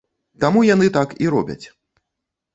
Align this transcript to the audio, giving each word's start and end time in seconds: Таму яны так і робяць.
Таму 0.43 0.63
яны 0.69 0.87
так 0.97 1.13
і 1.27 1.31
робяць. 1.35 1.61